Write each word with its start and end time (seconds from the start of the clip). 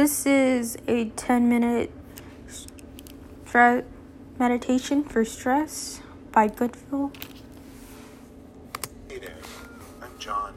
This 0.00 0.26
is 0.26 0.78
a 0.86 1.06
10 1.06 1.48
minute 1.48 1.90
stre- 3.44 3.84
meditation 4.38 5.02
for 5.02 5.24
stress 5.24 6.00
by 6.30 6.46
Goodful. 6.46 7.10
Hey 9.08 9.18
there, 9.18 9.34
I'm 10.00 10.16
John. 10.20 10.54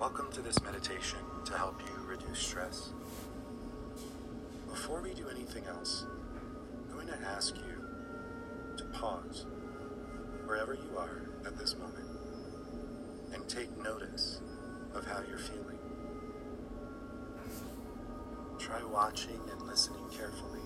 Welcome 0.00 0.32
to 0.32 0.42
this 0.42 0.60
meditation 0.64 1.20
to 1.44 1.56
help 1.56 1.80
you 1.86 2.02
reduce 2.04 2.40
stress. 2.40 2.90
Before 4.68 5.00
we 5.00 5.14
do 5.14 5.28
anything 5.28 5.66
else, 5.66 6.04
I'm 6.90 6.96
going 6.96 7.06
to 7.06 7.18
ask 7.28 7.54
you 7.54 7.84
to 8.76 8.84
pause 8.86 9.46
wherever 10.46 10.74
you 10.74 10.98
are 10.98 11.28
at 11.46 11.56
this 11.56 11.76
moment 11.76 12.08
and 13.32 13.48
take 13.48 13.70
notice 13.78 14.40
of 14.96 15.06
how 15.06 15.22
you're 15.28 15.38
feeling. 15.38 15.79
Try 18.70 18.84
watching 18.84 19.40
and 19.50 19.62
listening 19.62 20.08
carefully 20.16 20.60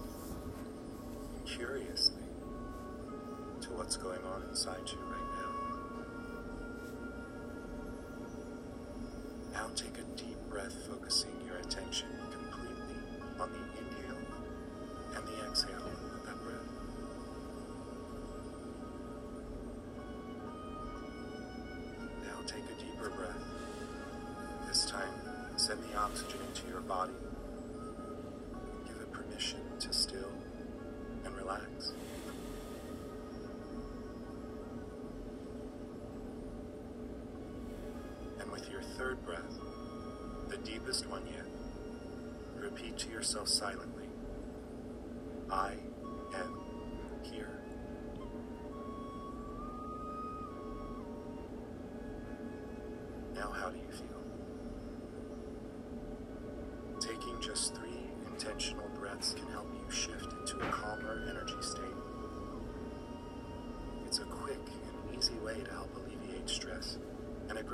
curiously 1.46 2.20
to 3.62 3.70
what's 3.70 3.96
going 3.96 4.22
on 4.24 4.42
inside 4.50 4.82
you 4.92 4.98
right 5.08 5.30
now. 5.40 5.52
Now 9.54 9.70
take 9.74 9.96
a 9.96 10.02
deep 10.18 10.36
breath, 10.50 10.74
focusing 10.86 11.30
your 11.46 11.56
attention 11.56 12.08
completely 12.30 12.96
on 13.40 13.50
the 13.50 13.58
inhale 13.80 14.18
and 15.16 15.26
the 15.26 15.48
exhale 15.48 15.76
of 15.78 16.26
that 16.26 16.38
breath. 16.44 16.70
Now 22.22 22.42
take 22.46 22.64
a 22.64 22.74
deeper 22.84 23.08
breath. 23.16 23.44
This 24.68 24.84
time, 24.90 25.14
send 25.56 25.82
the 25.84 25.96
oxygen 25.96 26.40
into 26.50 26.68
your 26.68 26.82
body. 26.82 27.14
Permission 29.34 29.62
to 29.80 29.92
still 29.92 30.30
and 31.24 31.36
relax. 31.36 31.92
And 38.38 38.52
with 38.52 38.70
your 38.70 38.82
third 38.96 39.24
breath, 39.26 39.58
the 40.48 40.56
deepest 40.58 41.08
one 41.08 41.26
yet, 41.26 41.46
repeat 42.56 42.96
to 42.98 43.10
yourself 43.10 43.48
silently 43.48 44.06
I 45.50 45.74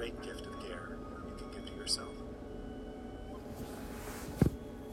great 0.00 0.22
gift 0.22 0.46
of 0.46 0.58
care 0.66 0.96
you 1.28 1.34
can 1.36 1.50
give 1.52 1.70
to 1.70 1.76
yourself. 1.78 2.08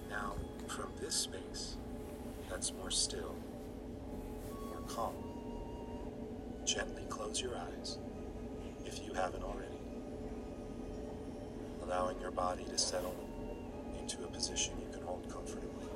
Now, 0.10 0.34
from 0.68 0.90
this 1.00 1.16
space 1.16 1.78
that's 2.50 2.74
more 2.74 2.92
still, 2.92 3.34
more 4.66 4.82
calm, 4.90 5.16
gently 6.66 7.04
close 7.08 7.42
your 7.42 7.56
eyes 7.56 8.00
if 8.86 9.00
you 9.02 9.14
haven't 9.14 9.44
already, 9.44 9.80
allowing 11.84 12.20
your 12.20 12.32
body 12.32 12.66
to 12.66 12.78
settle 12.78 13.16
into 14.02 14.26
a 14.26 14.28
position 14.28 14.74
you 14.82 14.92
can 14.92 15.04
hold 15.04 15.26
comfortably. 15.32 15.88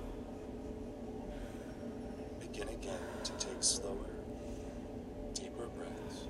Begin 2.40 2.70
again 2.70 3.03
to 3.25 3.31
take 3.34 3.62
slower, 3.62 4.16
deeper 5.34 5.68
breaths, 5.75 6.28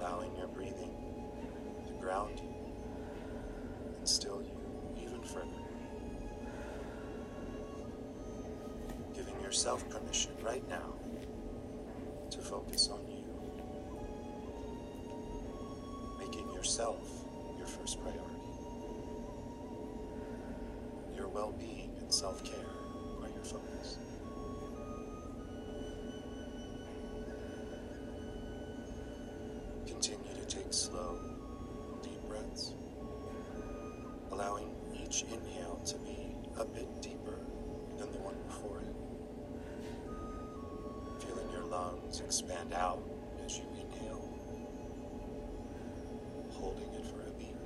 allowing 0.00 0.34
your 0.36 0.46
breathing 0.48 0.94
to 1.86 1.92
ground 2.08 2.40
you 2.40 2.48
and 3.98 4.08
still 4.08 4.40
you 4.40 5.02
even 5.02 5.20
further. 5.20 5.62
Giving 9.14 9.38
yourself 9.42 9.86
permission 9.90 10.32
right 10.42 10.66
now 10.70 10.94
to 12.30 12.38
focus 12.38 12.88
on 12.88 13.06
you. 13.08 13.26
Making 16.18 16.50
yourself 16.54 17.26
your 17.58 17.66
first 17.66 18.00
priority. 18.00 18.24
Your 21.14 21.28
well 21.28 21.52
being 21.58 21.90
and 22.00 22.10
self 22.10 22.42
care 22.42 22.77
expand 42.28 42.74
out 42.74 43.02
as 43.42 43.56
you 43.56 43.64
inhale, 43.72 44.28
holding 46.52 46.92
it 46.92 47.06
for 47.06 47.22
a 47.22 47.30
beat, 47.38 47.56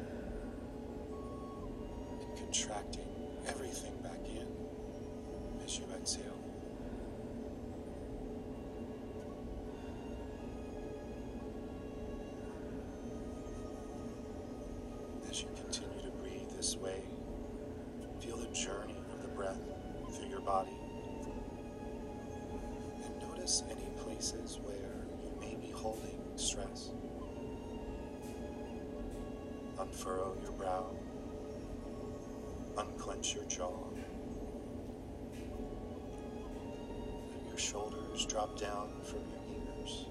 and 2.20 2.36
contracting 2.36 3.08
everything 3.48 3.92
back 4.04 4.20
in 4.24 4.46
as 5.64 5.78
you 5.80 5.84
exhale. 5.98 6.38
As 15.28 15.42
you 15.42 15.48
continue 15.56 16.02
to 16.02 16.10
breathe 16.22 16.48
this 16.56 16.76
way, 16.76 17.02
feel 18.20 18.36
the 18.36 18.46
journey 18.54 18.94
of 19.12 19.22
the 19.22 19.28
breath 19.28 19.58
through 20.12 20.28
your 20.28 20.40
body. 20.40 20.70
And 23.04 23.28
notice 23.28 23.64
any 23.68 23.91
places 24.22 24.60
where 24.62 24.76
you 25.24 25.36
may 25.40 25.56
be 25.56 25.72
holding 25.72 26.20
stress. 26.36 26.90
Unfurrow 29.80 30.36
your 30.40 30.52
brow, 30.52 30.94
unclench 32.78 33.34
your 33.34 33.44
jaw. 33.46 33.82
Let 37.34 37.48
your 37.48 37.58
shoulders 37.58 38.24
drop 38.26 38.56
down 38.60 38.92
from 39.02 39.22
your 39.28 39.42
ears. 39.58 40.06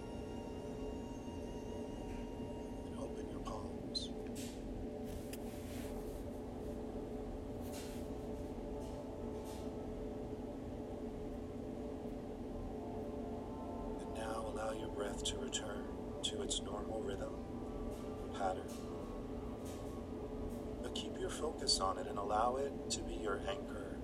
And 2.87 2.99
open 2.99 3.29
your 3.31 3.39
palms. 3.39 4.09
And 14.01 14.15
now 14.17 14.51
allow 14.71 14.79
your 14.79 14.89
breath 14.89 15.23
to 15.23 15.37
return 15.37 15.83
to 16.23 16.41
its 16.41 16.61
normal 16.61 17.01
rhythm, 17.01 17.33
pattern. 18.33 18.67
But 20.81 20.95
keep 20.95 21.19
your 21.19 21.29
focus 21.29 21.79
on 21.79 21.97
it 21.97 22.07
and 22.07 22.17
allow 22.17 22.57
it 22.57 22.71
to 22.91 23.01
be 23.01 23.15
your 23.15 23.41
anchor 23.49 23.97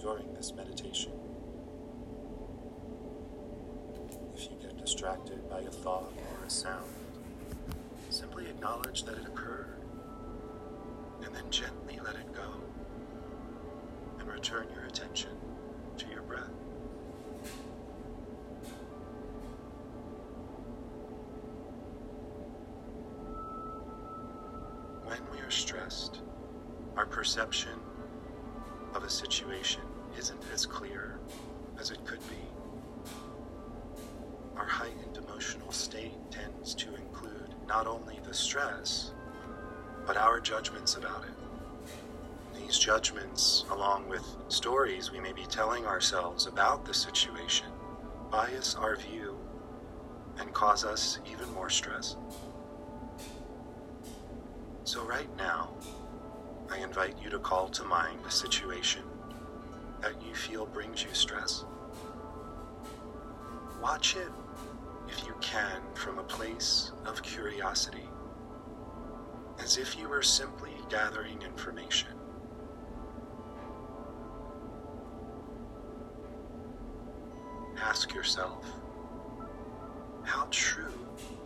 during 0.00 0.32
this 0.34 0.52
meditation. 0.52 1.12
If 4.34 4.50
you 4.50 4.56
get 4.60 4.76
distracted 4.76 5.48
by 5.48 5.60
a 5.60 5.70
thought 5.70 6.12
or 6.16 6.46
a 6.46 6.50
sound, 6.50 6.90
simply 8.10 8.46
acknowledge 8.46 9.04
that 9.04 9.16
it 9.16 9.26
occurred 9.26 9.80
and 11.24 11.34
then 11.34 11.50
gently 11.50 11.98
let 12.04 12.14
it 12.16 12.32
go 12.34 12.60
and 14.18 14.28
return 14.28 14.66
your 14.74 14.84
attention 14.84 15.30
to 15.98 16.06
your 16.08 16.22
breath. 16.22 16.63
Stressed, 25.54 26.20
our 26.96 27.06
perception 27.06 27.78
of 28.94 29.04
a 29.04 29.10
situation 29.10 29.82
isn't 30.18 30.42
as 30.52 30.66
clear 30.66 31.18
as 31.78 31.90
it 31.90 32.04
could 32.04 32.20
be. 32.28 32.36
Our 34.56 34.66
heightened 34.66 35.16
emotional 35.16 35.70
state 35.72 36.14
tends 36.30 36.74
to 36.76 36.94
include 36.94 37.54
not 37.66 37.86
only 37.86 38.18
the 38.24 38.34
stress, 38.34 39.12
but 40.06 40.16
our 40.16 40.40
judgments 40.40 40.96
about 40.96 41.24
it. 41.24 42.58
These 42.60 42.78
judgments, 42.78 43.64
along 43.70 44.08
with 44.08 44.24
stories 44.48 45.10
we 45.10 45.20
may 45.20 45.32
be 45.32 45.46
telling 45.46 45.86
ourselves 45.86 46.46
about 46.46 46.84
the 46.84 46.94
situation, 46.94 47.66
bias 48.30 48.74
our 48.74 48.96
view 48.96 49.38
and 50.38 50.52
cause 50.52 50.84
us 50.84 51.20
even 51.30 51.52
more 51.54 51.70
stress. 51.70 52.16
So, 54.86 55.02
right 55.02 55.34
now, 55.38 55.70
I 56.70 56.76
invite 56.76 57.16
you 57.22 57.30
to 57.30 57.38
call 57.38 57.68
to 57.68 57.84
mind 57.84 58.20
a 58.28 58.30
situation 58.30 59.02
that 60.02 60.12
you 60.22 60.34
feel 60.34 60.66
brings 60.66 61.02
you 61.02 61.08
stress. 61.14 61.64
Watch 63.80 64.14
it, 64.14 64.28
if 65.08 65.26
you 65.26 65.34
can, 65.40 65.80
from 65.94 66.18
a 66.18 66.22
place 66.22 66.92
of 67.06 67.22
curiosity, 67.22 68.06
as 69.58 69.78
if 69.78 69.98
you 69.98 70.06
were 70.06 70.22
simply 70.22 70.72
gathering 70.90 71.40
information. 71.40 72.10
Ask 77.82 78.14
yourself, 78.14 78.66
how 80.24 80.46
true 80.50 80.92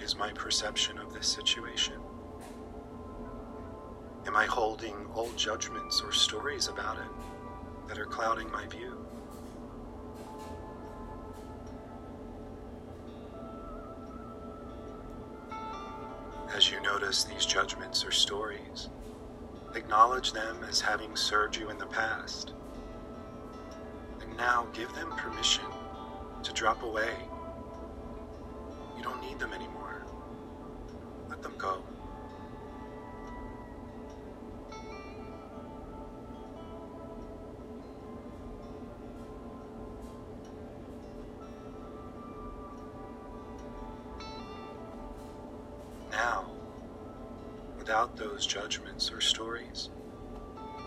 is 0.01 0.17
my 0.17 0.33
perception 0.33 0.99
of 0.99 1.15
this 1.15 1.29
situation? 1.29 2.01
Am 4.29 4.37
I 4.37 4.45
holding 4.45 4.95
old 5.15 5.39
judgments 5.39 6.03
or 6.03 6.13
stories 6.13 6.69
about 6.69 6.99
it 6.99 7.89
that 7.89 7.99
are 7.99 8.05
clouding 8.05 8.53
my 8.53 8.67
view? 8.67 8.95
As 16.55 16.71
you 16.71 16.79
notice 16.83 17.25
these 17.25 17.47
judgments 17.47 18.05
or 18.05 18.11
stories, 18.11 18.91
acknowledge 19.75 20.35
them 20.35 20.63
as 20.69 20.79
having 20.79 21.17
served 21.17 21.57
you 21.57 21.71
in 21.71 21.79
the 21.79 21.87
past. 21.87 22.53
And 24.21 24.37
now 24.37 24.67
give 24.75 24.93
them 24.93 25.11
permission 25.13 25.65
to 26.43 26.53
drop 26.53 26.83
away. 26.83 27.15
You 28.95 29.03
don't 29.03 29.23
need 29.23 29.39
them 29.39 29.55
anymore. 29.55 30.05
Let 31.31 31.41
them 31.43 31.55
go. 31.57 31.83
Without 47.89 48.19
those 48.19 48.47
judgments 48.47 49.11
or 49.11 49.19
stories, 49.19 49.89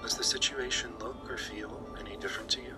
does 0.03 0.15
the 0.15 0.23
situation 0.23 0.91
look 0.99 1.27
or 1.27 1.35
feel 1.35 1.83
any 1.99 2.15
different 2.17 2.47
to 2.47 2.61
you? 2.61 2.75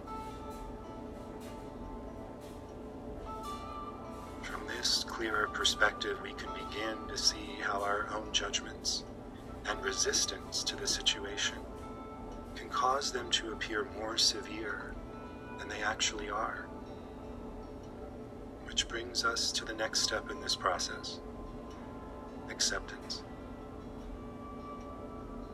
From 4.42 4.66
this 4.66 5.04
clearer 5.04 5.50
perspective, 5.50 6.22
we 6.24 6.32
can 6.36 6.48
begin 6.54 7.06
to 7.10 7.18
see 7.18 7.58
how 7.62 7.82
our 7.82 8.08
own 8.14 8.32
judgments 8.32 9.04
and 9.68 9.84
resistance 9.84 10.64
to 10.64 10.78
the 10.78 10.88
situation 10.88 11.58
can 12.56 12.70
cause 12.70 13.12
them 13.12 13.30
to 13.32 13.52
appear 13.52 13.90
more 13.98 14.18
severe 14.18 14.96
than 15.60 15.68
they 15.68 15.84
actually 15.84 16.30
are. 16.30 16.70
Which 18.68 18.88
brings 18.88 19.26
us 19.26 19.52
to 19.52 19.66
the 19.66 19.74
next 19.74 20.00
step 20.00 20.32
in 20.32 20.40
this 20.40 20.56
process 20.56 21.20
acceptance. 22.50 23.23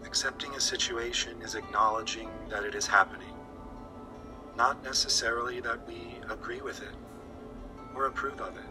Accepting 0.10 0.56
a 0.56 0.60
situation 0.60 1.40
is 1.44 1.54
acknowledging 1.54 2.30
that 2.50 2.64
it 2.64 2.74
is 2.74 2.88
happening, 2.88 3.36
not 4.58 4.84
necessarily 4.84 5.60
that 5.60 5.88
we 5.88 6.16
agree 6.32 6.62
with 6.62 6.82
it 6.82 6.96
or 7.94 8.08
approve 8.08 8.42
of 8.42 8.58
it. 8.58 8.64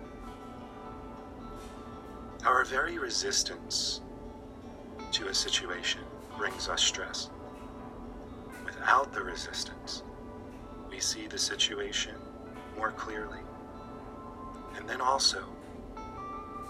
Our 2.45 2.65
very 2.65 2.99
resistance 2.99 4.01
to 5.13 5.29
a 5.29 5.35
situation 5.35 6.01
brings 6.37 6.69
us 6.69 6.83
stress. 6.83 7.31
Without 8.65 9.13
the 9.13 9.23
resistance, 9.23 10.03
we 10.91 10.99
see 10.99 11.29
the 11.29 11.39
situation 11.39 12.17
more 12.77 12.91
clearly. 12.91 13.39
And 14.75 14.89
then 14.89 15.01
also, 15.01 15.45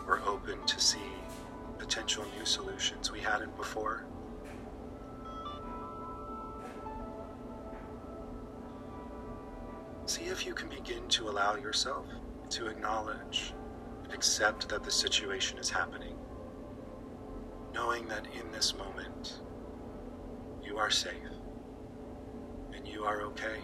we're 0.07 0.21
open 0.27 0.63
to 0.67 0.79
see 0.79 1.09
potential 1.79 2.27
new 2.39 2.45
solutions 2.45 3.11
we 3.11 3.21
hadn't 3.21 3.57
before. 3.57 4.05
See 10.09 10.25
if 10.25 10.47
you 10.47 10.55
can 10.55 10.71
begin 10.71 11.07
to 11.09 11.29
allow 11.29 11.57
yourself 11.57 12.07
to 12.49 12.69
acknowledge 12.69 13.53
and 14.05 14.13
accept 14.15 14.67
that 14.71 14.83
the 14.83 14.91
situation 14.91 15.59
is 15.59 15.69
happening, 15.69 16.17
knowing 17.75 18.09
that 18.09 18.27
in 18.35 18.51
this 18.51 18.75
moment 18.75 19.43
you 20.65 20.79
are 20.79 20.89
safe 20.89 21.13
and 22.73 22.89
you 22.89 23.05
are 23.05 23.21
okay. 23.21 23.59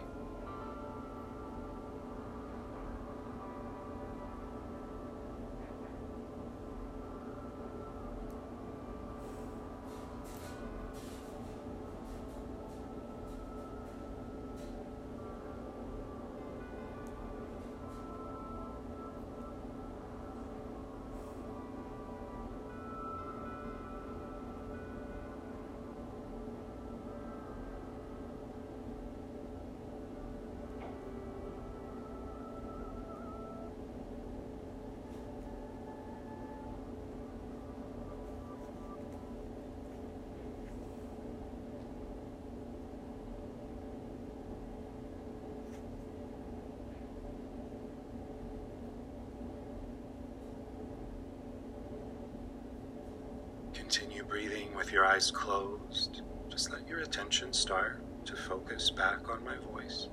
Continue 53.74 54.22
breathing 54.22 54.72
with 54.76 54.92
your 54.92 55.04
eyes 55.04 55.32
closed. 55.32 56.22
Just 56.48 56.72
let 56.72 56.88
your 56.88 57.00
attention 57.00 57.52
start 57.52 58.00
to 58.24 58.36
focus 58.36 58.90
back 58.90 59.28
on 59.28 59.44
my 59.44 59.56
voice. 59.56 60.08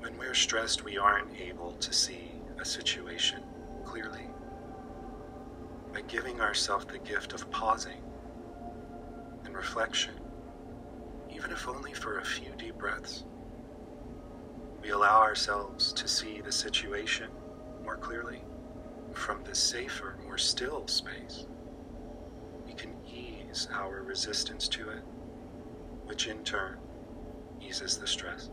When 0.00 0.16
we're 0.18 0.34
stressed, 0.34 0.84
we 0.84 0.98
aren't 0.98 1.40
able 1.40 1.72
to 1.72 1.92
see 1.92 2.32
a 2.60 2.64
situation 2.64 3.42
clearly. 3.84 4.28
By 5.94 6.02
giving 6.02 6.40
ourselves 6.40 6.84
the 6.84 6.98
gift 6.98 7.32
of 7.32 7.50
pausing 7.50 8.02
and 9.44 9.56
reflection, 9.56 10.14
even 11.34 11.50
if 11.50 11.66
only 11.66 11.94
for 11.94 12.18
a 12.18 12.24
few 12.24 12.50
deep 12.58 12.76
breaths, 12.76 13.24
we 14.82 14.90
allow 14.90 15.20
ourselves 15.20 15.94
to 15.94 16.06
see 16.06 16.42
the 16.42 16.52
situation 16.52 17.30
more 17.82 17.96
clearly 17.96 18.42
from 19.12 19.42
the 19.44 19.54
safer, 19.54 20.16
more 20.24 20.38
still 20.38 20.86
space, 20.86 21.46
we 22.66 22.72
can 22.72 22.94
ease 23.06 23.68
our 23.72 24.02
resistance 24.02 24.68
to 24.68 24.88
it, 24.90 25.02
which 26.04 26.26
in 26.26 26.42
turn 26.44 26.76
eases 27.60 27.98
the 27.98 28.06
stress. 28.06 28.50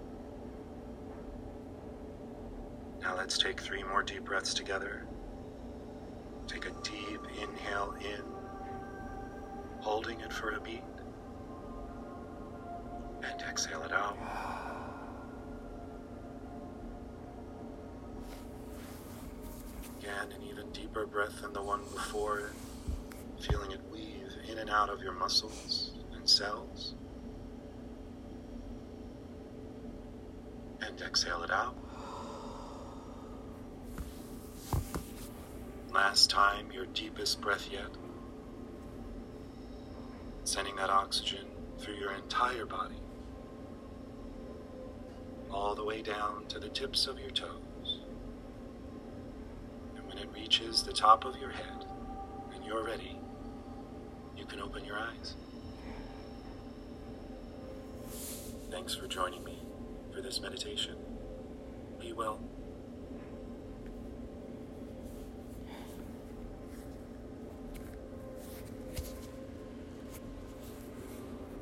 Now 3.01 3.15
let's 3.15 3.37
take 3.37 3.61
three 3.61 3.83
more 3.83 4.03
deep 4.03 4.25
breaths 4.25 4.53
together. 4.53 5.05
Take 6.47 6.65
a 6.65 6.71
deep 6.83 7.21
inhale 7.41 7.95
in, 7.99 8.23
holding 9.79 10.19
it 10.21 10.33
for 10.33 10.51
a 10.51 10.61
beat, 10.61 10.83
and 13.23 13.41
exhale 13.41 13.83
it 13.83 13.91
out. 13.91 14.17
Again, 20.07 20.31
an 20.37 20.47
even 20.49 20.71
deeper 20.71 21.05
breath 21.05 21.41
than 21.41 21.51
the 21.51 21.61
one 21.61 21.81
before 21.93 22.39
it, 22.39 22.53
feeling 23.41 23.71
it 23.71 23.81
weave 23.91 24.31
in 24.49 24.57
and 24.57 24.69
out 24.69 24.89
of 24.89 25.03
your 25.03 25.11
muscles 25.11 25.91
and 26.13 26.29
cells. 26.29 26.93
And 30.79 31.01
exhale 31.01 31.43
it 31.43 31.51
out. 31.51 31.75
Last 35.93 36.29
time, 36.29 36.71
your 36.71 36.85
deepest 36.85 37.41
breath 37.41 37.67
yet. 37.69 37.89
Sending 40.45 40.77
that 40.77 40.89
oxygen 40.89 41.47
through 41.79 41.95
your 41.95 42.13
entire 42.13 42.65
body, 42.65 43.01
all 45.51 45.75
the 45.75 45.83
way 45.83 46.01
down 46.01 46.45
to 46.47 46.59
the 46.59 46.69
tips 46.69 47.07
of 47.07 47.19
your 47.19 47.31
toes. 47.31 47.66
It 50.27 50.39
reaches 50.39 50.83
the 50.83 50.93
top 50.93 51.25
of 51.25 51.37
your 51.37 51.51
head 51.51 51.85
and 52.53 52.63
you're 52.65 52.83
ready, 52.83 53.17
You 54.35 54.45
can 54.45 54.61
open 54.61 54.85
your 54.85 54.97
eyes. 54.99 55.33
Thanks 58.69 58.95
for 58.95 59.07
joining 59.07 59.43
me 59.43 59.59
for 60.13 60.21
this 60.21 60.39
meditation. 60.41 60.95
Be 61.99 62.13
well. 62.13 62.39